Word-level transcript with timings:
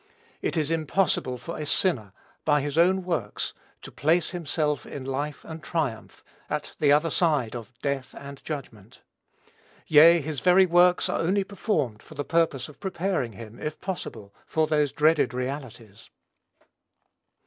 It 0.41 0.57
is 0.57 0.71
impossible 0.71 1.37
for 1.37 1.59
a 1.59 1.65
sinner, 1.67 2.11
by 2.43 2.61
his 2.61 2.75
own 2.75 3.03
works, 3.03 3.53
to 3.83 3.91
place 3.91 4.31
himself 4.31 4.83
in 4.83 5.05
life 5.05 5.45
and 5.45 5.61
triumph, 5.61 6.23
at 6.49 6.75
the 6.79 6.91
other 6.91 7.11
side 7.11 7.55
of 7.55 7.71
"death 7.83 8.15
and 8.17 8.43
judgment," 8.43 9.03
yea, 9.85 10.19
his 10.19 10.39
very 10.39 10.65
works 10.65 11.07
are 11.07 11.19
only 11.19 11.43
performed 11.43 12.01
for 12.01 12.15
the 12.15 12.25
purpose 12.25 12.67
of 12.67 12.79
preparing 12.79 13.33
him, 13.33 13.59
if 13.59 13.79
possible, 13.79 14.33
for 14.47 14.65
those 14.65 14.91
dreaded 14.91 15.35
realities. 15.35 16.09